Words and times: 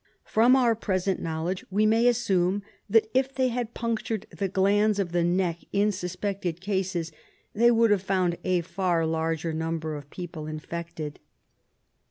From 0.25 0.55
our 0.55 0.73
present 0.73 1.21
knowledge 1.21 1.63
we 1.69 1.85
may 1.85 2.07
assume 2.07 2.63
that 2.89 3.07
if 3.13 3.35
they 3.35 3.49
had 3.49 3.75
punctured 3.75 4.25
the 4.35 4.47
glands 4.49 4.97
of 4.97 5.11
the 5.11 5.23
neck 5.23 5.59
in 5.71 5.91
suspected 5.91 6.59
cases 6.59 7.11
they 7.53 7.69
would 7.69 7.91
have 7.91 8.01
found 8.01 8.39
a 8.43 8.61
far 8.61 9.05
larger 9.05 9.53
number 9.53 10.01
o£ 10.01 10.09
people 10.09 10.47
infected. 10.47 11.19